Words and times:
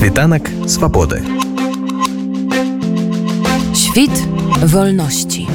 Світанак 0.00 0.48
свабоды. 0.66 1.20
Świt 3.74 4.10
wolności. 4.64 5.46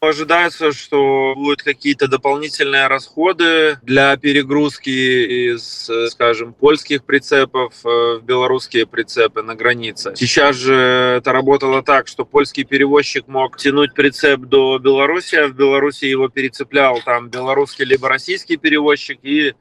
Ожидается, 0.00 0.72
что 0.72 1.34
будут 1.36 1.62
какие-то 1.62 2.08
дополнительные 2.08 2.88
расходы 2.88 3.78
для 3.82 4.16
перегрузки 4.16 5.54
из, 5.54 5.88
скажем, 6.10 6.52
польских 6.52 7.04
прицепов 7.04 7.72
в 7.84 8.20
белорусские 8.24 8.86
прицепы 8.86 9.42
на 9.42 9.54
границе. 9.54 10.14
Сейчас 10.16 10.56
же 10.56 10.74
это 11.18 11.30
работало 11.30 11.84
так, 11.84 12.08
что 12.08 12.24
польский 12.24 12.64
перевозчик 12.64 13.28
мог 13.28 13.58
тянуть 13.58 13.94
прицеп 13.94 14.40
до 14.40 14.80
Беларуси, 14.80 15.36
а 15.36 15.46
в 15.46 15.54
Беларуси 15.54 16.06
его 16.06 16.28
перецеплял 16.28 17.00
там 17.04 17.28
белорусский 17.28 17.84
либо 17.84 18.08
российский 18.08 18.56
перевозчик 18.56 19.20
и 19.22 19.54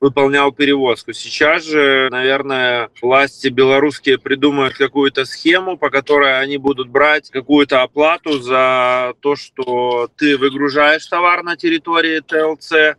выполнял 0.00 0.50
перевозку. 0.50 1.12
Сейчас 1.12 1.64
же, 1.64 2.08
наверное, 2.10 2.88
власти 3.02 3.48
белорусские 3.48 4.18
придумают 4.18 4.74
какую-то 4.74 5.26
схему, 5.26 5.76
по 5.76 5.90
которой 5.90 6.40
они 6.40 6.56
будут 6.56 6.88
брать 6.88 7.30
какую-то 7.30 7.82
оплату 7.82 8.40
за 8.40 9.14
то, 9.20 9.36
что 9.36 10.08
ты 10.16 10.38
выгружаешь 10.38 11.06
товар 11.06 11.42
на 11.42 11.56
территории 11.56 12.20
ТЛЦ, 12.20 12.96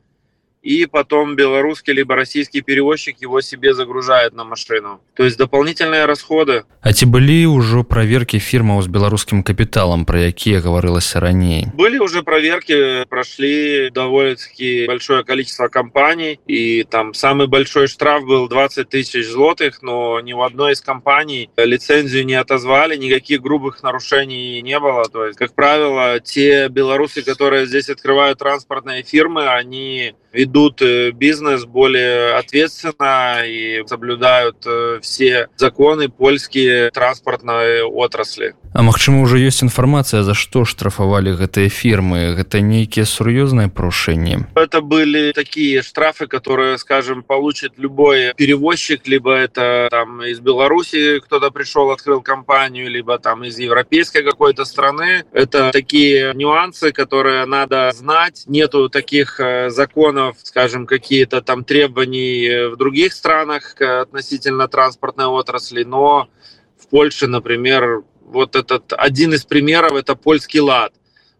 и 0.67 0.87
потом 0.87 1.37
белорусский 1.37 1.93
либо 1.93 2.17
российский 2.17 2.61
перевозчик 2.61 3.21
его 3.21 3.41
себе 3.41 3.73
загружает 3.73 4.35
на 4.35 4.43
машину. 4.43 5.01
То 5.15 5.23
есть 5.23 5.39
дополнительные 5.39 6.07
расходы. 6.07 6.65
А 6.83 6.93
ці 6.93 7.07
былі 7.07 7.47
ўжо 7.55 7.87
праверкі 7.87 8.43
фірмаў 8.43 8.83
з 8.83 8.91
беларускім 8.91 9.47
капіталам, 9.47 10.05
пра 10.05 10.27
якія 10.27 10.59
гаварылася 10.59 11.21
раней. 11.21 11.71
Были 11.71 11.99
уже 11.99 12.23
проверки, 12.23 13.07
прошли 13.09 13.91
довольно-таки 13.91 14.87
большое 14.87 15.23
количество 15.23 15.69
компаний, 15.69 16.41
и 16.49 16.83
там 16.83 17.15
самый 17.15 17.47
большой 17.47 17.87
штраф 17.87 18.25
был 18.25 18.49
20 18.49 18.89
тысяч 18.89 19.27
злотых, 19.27 19.83
но 19.83 20.21
ни 20.21 20.33
в 20.33 20.43
одной 20.43 20.73
из 20.73 20.81
компаний 20.81 21.49
лицензию 21.57 22.27
не 22.27 22.35
отозвали, 22.35 22.97
никаких 22.97 23.41
грубых 23.41 23.85
нарушений 23.85 24.61
не 24.63 24.81
было. 24.81 25.05
То 25.05 25.27
есть, 25.27 25.39
как 25.39 25.55
правило, 25.55 26.19
те 26.19 26.69
белорусы, 26.69 27.23
которые 27.23 27.67
здесь 27.67 27.89
открывают 27.89 28.41
транспортные 28.41 29.05
фирмы, 29.05 29.47
они 29.47 30.15
ведут 30.33 30.50
бизнес 30.51 31.65
более 31.65 32.35
ответственно 32.35 33.43
и 33.45 33.83
соблюдают 33.87 34.65
все 35.03 35.49
законы 35.57 36.09
польские 36.09 36.91
транспортной 36.91 37.83
отрасли. 37.83 38.55
А 38.77 38.83
магчыма, 38.83 39.25
ўжо 39.25 39.41
ёсць 39.41 39.65
інфармацыя, 39.65 40.21
за 40.21 40.37
што 40.37 40.69
штрафавалі 40.69 41.33
гэтыя 41.33 41.73
фірмы. 41.73 42.37
Гэта 42.37 42.61
нейкія 42.61 43.09
сур'ёзныя 43.09 43.73
парушэнні. 43.73 44.53
Это 44.55 44.83
были 44.83 45.33
такие 45.33 45.81
штрафы, 45.81 46.27
которые, 46.27 46.77
скажем, 46.77 47.23
получит 47.23 47.79
любой 47.79 48.35
перевозчик, 48.37 49.09
либо 49.09 49.33
это 49.33 49.89
там 49.91 50.23
из 50.23 50.41
Беларуси 50.41 51.21
кто-то 51.21 51.51
пришел, 51.51 51.91
открыл 51.91 52.21
компанию, 52.21 52.91
либо 52.91 53.19
там 53.19 53.45
из 53.45 53.59
европейской 53.59 54.23
какой-то 54.23 54.67
страны. 54.67 55.25
Это 55.33 55.71
такие 55.73 56.35
нюансы, 56.35 56.93
которые 56.93 57.47
надо 57.47 57.91
знать. 57.93 58.45
Нету 58.47 58.91
таких 58.91 59.41
законов, 59.69 60.37
скажем, 60.44 60.86
какие-то 60.86 61.42
там 61.42 61.64
требований 61.64 62.70
в 62.70 62.76
других 62.78 63.14
странах 63.14 63.80
относительно 63.80 64.68
транспортной 64.68 65.28
отрасли, 65.28 65.84
но 65.84 66.30
в 66.78 66.88
Польше, 66.88 67.28
например, 67.28 68.04
вот 68.22 68.56
этот 68.56 68.94
один 68.94 69.34
из 69.34 69.46
примеров 69.46 69.94
это 69.94 70.16
польский 70.16 70.62
лад. 70.62 70.94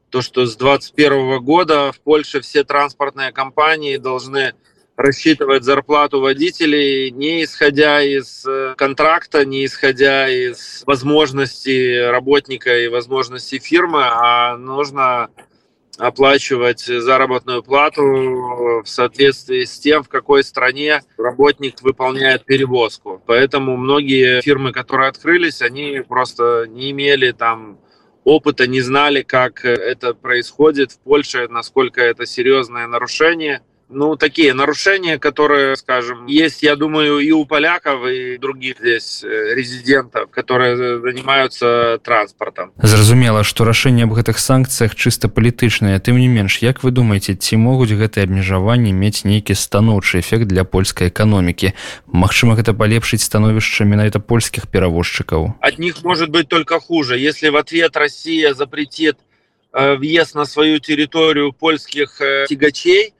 То, 0.10 0.22
что 0.22 0.46
с 0.46 0.56
2021 0.58 1.40
года 1.44 1.92
в 1.92 2.02
Польше 2.02 2.42
все 2.42 2.64
транспортные 2.64 3.32
компании 3.32 3.98
должны 3.98 4.54
рассчитывать 4.98 5.64
зарплату 5.64 6.20
водителей 6.20 7.12
не 7.12 7.44
исходя 7.44 8.02
из 8.02 8.46
контракта, 8.78 9.46
не 9.46 9.66
исходя 9.66 10.30
из 10.30 10.84
возможностей 10.86 12.00
работника 12.10 12.78
и 12.78 12.88
возможностей 12.88 13.60
фирмы, 13.60 14.04
а 14.04 14.58
нужно 14.58 15.30
оплачивать 16.02 16.82
заработную 16.82 17.62
плату 17.62 18.02
в 18.02 18.86
соответствии 18.86 19.66
с 19.66 19.80
тем, 19.80 20.04
в 20.04 20.10
какой 20.10 20.44
стране 20.44 21.04
работник 21.18 21.82
выполняет 21.82 22.44
перевозку. 22.44 23.22
Поэтому 23.28 23.78
многие 23.78 24.42
фирмы, 24.42 24.72
которые 24.72 25.10
открылись, 25.10 25.62
они 25.62 26.02
просто 26.08 26.66
не 26.68 26.92
имели 26.92 27.32
там 27.32 27.80
опыта, 28.24 28.66
не 28.66 28.82
знали, 28.82 29.22
как 29.22 29.64
это 29.64 30.14
происходит 30.16 30.92
в 30.92 31.00
Польше, 31.00 31.48
насколько 31.50 32.02
это 32.02 32.26
серьезное 32.26 32.88
нарушение– 32.88 33.62
ну, 33.92 34.16
такие 34.16 34.54
нарушения, 34.54 35.20
которые, 35.20 35.76
скажем, 35.76 36.26
есть, 36.26 36.64
я 36.64 36.76
думаю, 36.76 37.20
и 37.20 37.32
у 37.32 37.46
поляков, 37.46 38.08
и 38.08 38.38
других 38.38 38.78
здесь 38.80 39.24
резидентов, 39.24 40.32
которые 40.32 41.02
занимаются 41.02 42.00
транспортом. 42.04 42.72
Зразумела, 42.78 43.44
што 43.44 43.66
рашэнне 43.66 44.04
аб 44.04 44.14
гэтых 44.14 44.40
санкцыях 44.40 44.96
чыста 44.96 45.28
палітычнае. 45.28 46.00
Тым 46.00 46.18
не 46.18 46.28
менш, 46.28 46.60
як 46.64 46.84
вы 46.84 46.92
думаеце, 46.92 47.36
ці 47.36 47.58
могуць 47.58 47.92
гэтыя 47.92 48.26
абмежаванні 48.26 48.94
мець 48.94 49.24
нейкі 49.24 49.54
станоўчы 49.54 50.20
эфект 50.20 50.48
для 50.48 50.64
польскай 50.64 51.10
эканомікі? 51.10 51.74
Магчыма, 52.08 52.56
гэта 52.56 52.74
палепшыць 52.74 53.22
становішча 53.22 53.86
менавіта 53.86 54.20
польскіх 54.20 54.68
перавозчыкаў. 54.72 55.60
От 55.62 55.80
них 55.80 56.04
может 56.04 56.30
быть 56.30 56.48
только 56.48 56.80
хуже. 56.80 57.20
Если 57.20 57.50
в 57.50 57.56
ответ 57.56 57.98
Россия 57.98 58.54
запретит 58.54 59.18
въезд 59.74 60.36
на 60.36 60.46
свою 60.46 60.80
территорию 60.80 61.54
польских 61.54 62.22
тягачей, 62.50 63.14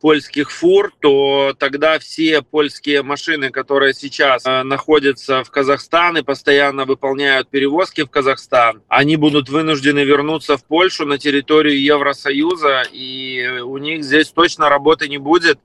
польских 0.00 0.50
фур, 0.50 0.92
то 1.00 1.54
тогда 1.58 1.98
все 1.98 2.42
польские 2.42 3.02
машины, 3.02 3.50
которые 3.50 3.94
сейчас 3.94 4.44
э, 4.46 4.62
находятся 4.62 5.44
в 5.44 5.50
Казахстан 5.50 6.18
и 6.18 6.22
постоянно 6.22 6.84
выполняют 6.84 7.48
перевозки 7.48 8.02
в 8.02 8.10
Казахстан, 8.10 8.82
они 8.88 9.16
будут 9.16 9.48
вынуждены 9.48 10.00
вернуться 10.00 10.56
в 10.56 10.64
Польшу 10.64 11.06
на 11.06 11.18
территорию 11.18 11.82
Евросоюза, 11.82 12.84
и 12.92 13.60
у 13.62 13.78
них 13.78 14.04
здесь 14.04 14.28
точно 14.28 14.68
работы 14.68 15.08
не 15.08 15.18
будет. 15.18 15.58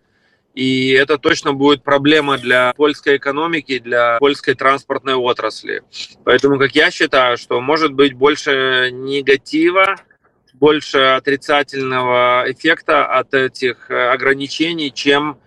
И 0.54 0.92
это 0.92 1.18
точно 1.18 1.54
будет 1.54 1.84
проблема 1.84 2.38
для 2.38 2.74
польской 2.76 3.18
экономики, 3.18 3.80
для 3.80 4.18
польской 4.20 4.54
транспортной 4.54 5.16
отрасли. 5.16 5.82
Поэтому, 6.26 6.60
как 6.60 6.76
я 6.76 6.92
считаю, 6.92 7.38
что 7.38 7.60
может 7.60 7.94
быть 7.94 8.14
больше 8.14 8.92
негатива, 8.92 9.96
больше 10.64 11.00
отрицательного 11.18 12.46
эффекта 12.48 13.06
от 13.06 13.34
этих 13.34 13.92
ограничений, 13.92 14.94
чем 14.94 15.38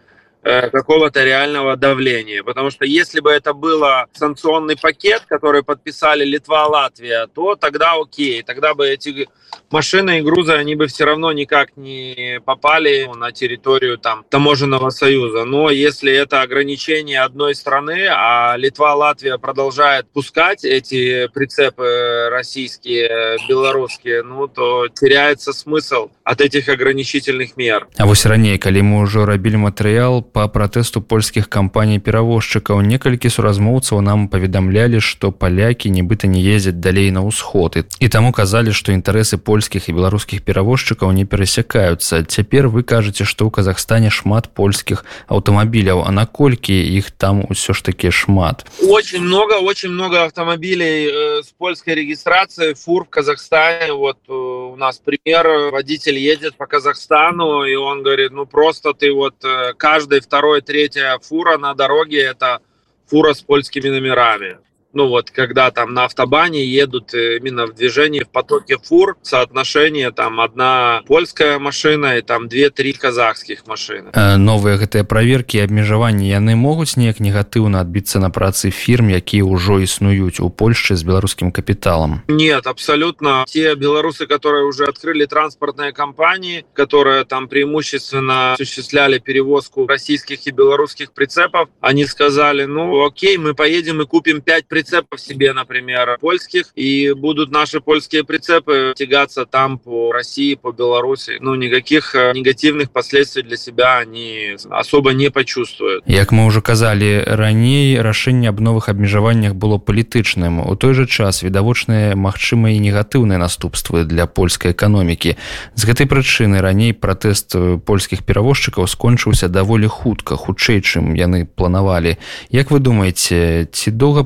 какого-то 0.46 1.24
реального 1.24 1.76
давления. 1.76 2.44
Потому 2.44 2.72
что 2.72 2.86
если 2.86 3.20
бы 3.20 3.32
это 3.32 3.54
было 3.54 4.08
санкционный 4.14 4.76
пакет, 4.76 5.22
который 5.28 5.64
подписали 5.64 6.26
Литва, 6.26 6.66
Латвия, 6.68 7.28
то 7.28 7.56
тогда 7.56 7.94
окей, 7.94 8.42
тогда 8.42 8.74
бы 8.74 8.88
эти 8.88 9.28
машины 9.70 10.20
и 10.20 10.22
грузы, 10.22 10.54
они 10.54 10.76
бы 10.76 10.88
все 10.88 11.06
равно 11.06 11.32
никак 11.32 11.78
не 11.78 12.42
попали 12.46 13.10
на 13.16 13.32
территорию 13.32 13.98
там 13.98 14.26
таможенного 14.30 14.90
союза. 14.90 15.46
Но 15.46 15.70
если 15.70 16.12
это 16.12 16.42
ограничение 16.42 17.22
одной 17.22 17.54
страны, 17.54 18.08
а 18.10 18.56
Литва, 18.58 18.96
Латвия 18.96 19.38
продолжает 19.38 20.08
пускать 20.12 20.64
эти 20.64 21.28
прицепы 21.28 22.30
российские, 22.32 23.38
белорусские, 23.48 24.24
ну 24.24 24.48
то 24.48 24.88
теряется 24.88 25.54
смысл 25.54 26.10
от 26.24 26.42
этих 26.42 26.68
ограничительных 26.70 27.58
мер. 27.58 27.88
А 27.98 28.06
вось 28.06 28.26
раней, 28.26 28.58
калі 28.58 28.82
мы 28.82 29.04
ўжо 29.04 29.26
рабілі 29.26 29.68
матэрыял 29.68 30.24
па 30.36 30.52
пратэсту 30.52 31.00
польскіх 31.00 31.48
кампаній 31.48 32.04
перавозчыкаў, 32.04 32.84
некалькі 32.84 33.32
суразмоўцаў 33.32 34.04
нам 34.04 34.28
паведамлялі, 34.28 35.00
што 35.00 35.32
палякі 35.32 35.88
нібыта 35.88 36.28
не 36.28 36.44
ездзяць 36.44 36.84
далей 36.84 37.08
на 37.16 37.24
ўсход 37.24 37.80
і 37.80 38.08
таму 38.12 38.36
казалі, 38.36 38.76
што 38.76 38.92
інтарэсы 38.92 39.40
польскіх 39.40 39.88
і 39.88 39.96
беларускіх 39.96 40.44
перавозчыкаў 40.44 41.16
не 41.16 41.24
перасякаюцца. 41.24 42.26
Цяпер 42.28 42.68
вы 42.68 42.84
кажаце, 42.84 43.24
што 43.24 43.48
ў 43.48 43.56
Казахстане 43.56 44.12
шмат 44.12 44.52
польскіх 44.52 45.06
аўтамабіляў, 45.32 46.04
а 46.04 46.12
наколькі 46.12 46.76
іх 46.76 47.12
там 47.16 47.46
усё 47.48 47.72
ж 47.72 47.86
таки 47.86 48.12
шмат. 48.12 48.66
Очень 48.84 49.22
много, 49.22 49.62
очень 49.62 49.94
много 49.94 50.26
автомобилей 50.26 51.08
э, 51.08 51.44
с 51.44 51.54
польской 51.58 51.96
регистрацией, 51.96 52.74
фур 52.74 53.06
в 53.06 53.10
Казахстане. 53.10 53.94
Вот 53.94 54.18
э, 54.28 54.55
у 54.77 54.79
нас 54.79 54.99
пример, 54.99 55.71
водитель 55.73 56.19
едет 56.19 56.57
по 56.57 56.67
Казахстану, 56.67 57.65
и 57.65 57.75
он 57.75 58.03
говорит, 58.03 58.31
ну 58.33 58.45
просто 58.45 58.93
ты 58.93 59.11
вот 59.11 59.43
э, 59.43 59.73
каждый 59.75 60.21
второй, 60.21 60.61
третья 60.61 61.19
фура 61.19 61.57
на 61.57 61.75
дороге, 61.75 62.23
это 62.23 62.61
фура 63.07 63.33
с 63.33 63.41
польскими 63.41 63.89
номерами 63.89 64.59
ну 64.97 65.09
вот, 65.09 65.31
когда 65.31 65.71
там 65.71 65.93
на 65.93 66.07
автобане 66.07 66.65
едут 66.65 67.13
именно 67.13 67.67
в 67.67 67.75
движении 67.75 68.21
в 68.25 68.31
потоке 68.31 68.79
фур, 68.83 69.19
соотношение 69.21 70.11
там 70.11 70.41
одна 70.41 71.03
польская 71.07 71.59
машина 71.59 72.17
и 72.17 72.23
там 72.23 72.49
две-три 72.49 72.95
казахских 72.95 73.67
машины. 73.67 74.09
Э, 74.15 74.37
новые 74.37 74.79
гэтыя 74.79 75.05
проверки 75.05 75.59
и 75.59 75.61
абмежаванні 75.61 76.25
яны 76.33 76.57
могуць 76.57 76.97
неяк 76.97 77.21
негатыўна 77.21 77.85
адбіцца 77.85 78.25
на 78.25 78.31
працы 78.31 78.73
фірм 78.73 79.13
якія 79.13 79.45
ўжо 79.45 79.85
існуюць 79.85 80.41
у 80.41 80.49
Польше 80.49 80.97
с 80.97 81.05
беларускім 81.05 81.53
капиталом? 81.53 82.23
Нет 82.29 82.67
абсолютно. 82.67 83.45
Те 83.47 83.75
белорусы 83.75 84.27
которые 84.27 84.65
уже 84.65 84.85
открыли 84.85 85.27
транспортные 85.27 85.93
компании 85.93 86.65
которые 86.73 87.27
там 87.27 87.49
преимущественно 87.49 88.55
осуществляли 88.55 89.19
перевозку 89.19 89.87
российских 89.87 90.47
и 90.47 90.51
белорусских 90.51 91.13
прицепов 91.13 91.69
они 91.83 92.07
сказали 92.07 92.65
ну 92.65 93.05
окей 93.05 93.37
мы 93.37 93.53
поедем 93.55 94.01
и 94.01 94.07
купим 94.07 94.41
5 94.41 94.67
прицепов 94.67 94.86
себе 95.17 95.53
например 95.53 96.19
польских 96.21 96.73
и 96.75 97.13
будут 97.13 97.51
наши 97.51 97.81
польские 97.81 98.25
прицепы 98.25 98.93
тягаться 98.97 99.47
там 99.47 99.79
по 99.79 100.13
России 100.13 100.55
по 100.55 100.73
Беларуси. 100.73 101.39
Ну 101.41 101.55
никаких 101.55 102.15
э, 102.15 102.33
негативных 102.35 102.91
последствий 102.91 103.43
для 103.43 103.57
себя 103.57 103.99
они 103.99 104.57
особо 104.71 105.13
не 105.13 105.31
почувствуют. 105.31 106.05
Як 106.07 106.33
мы 106.33 106.47
уже 106.47 106.61
казали 106.61 107.23
раней 107.27 108.01
рашэнне 108.01 108.49
аб 108.49 108.61
новых 108.61 108.89
абмежаваннях 108.89 109.55
было 109.55 109.79
палітычным 109.79 110.61
у 110.61 110.77
той 110.77 110.95
же 110.95 111.07
час 111.07 111.43
відавочныя 111.43 112.15
магчымыя 112.17 112.79
негатыўныя 112.79 113.39
наступствы 113.39 114.05
для 114.05 114.27
польскай 114.27 114.73
эканомікі 114.73 115.37
з 115.75 115.83
гэтай 115.85 116.07
прычыны 116.07 116.61
раней 116.61 116.93
пратэст 116.93 117.55
э, 117.55 117.79
польскіх 117.79 118.25
перавозчыкаў 118.25 118.87
скончыўся 118.87 119.49
даволі 119.49 119.87
хутка 119.87 120.37
хутчэй 120.37 120.81
чым 120.81 121.15
яны 121.15 121.47
планавалі 121.47 122.17
Як 122.51 122.71
вы 122.71 122.79
думаете 122.79 123.69
ці 123.73 123.91
доўга 123.91 124.25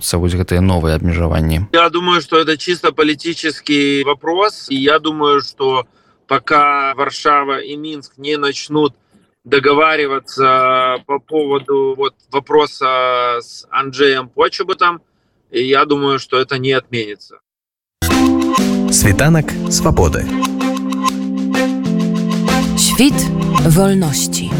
працягнуцца 0.00 0.18
вось 0.18 0.34
гэтыя 0.34 0.60
новыя 0.60 0.96
абмежаванні 0.96 1.68
Я 1.72 1.88
думаю 1.90 2.20
что 2.20 2.38
это 2.38 2.56
чисто 2.56 2.92
политический 2.92 4.04
вопрос 4.04 4.68
и 4.70 4.76
я 4.76 4.98
думаю 4.98 5.40
что 5.40 5.86
пока 6.26 6.94
Варшава 6.94 7.60
и 7.60 7.76
Минск 7.76 8.18
не 8.18 8.36
начнут 8.36 8.94
договариваться 9.44 10.98
по 11.06 11.18
поводу 11.18 11.94
вот 11.96 12.14
вопроса 12.30 13.38
с 13.40 13.66
Анджеем 13.70 14.28
Почебутом, 14.28 15.00
и 15.50 15.64
я 15.64 15.86
думаю, 15.86 16.18
что 16.18 16.38
это 16.38 16.58
не 16.58 16.72
отменится. 16.72 17.40
Світанак 18.92 19.50
свабоды. 19.70 20.26
Świt 22.76 23.14
wolności. 23.64 24.50